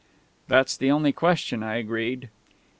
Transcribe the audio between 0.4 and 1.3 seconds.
'""That's the only